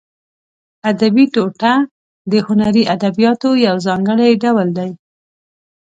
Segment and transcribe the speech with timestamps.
[0.91, 1.73] ادبي ټوټه
[2.31, 4.89] د هنري ادبیاتو یو ځانګړی ډول دی.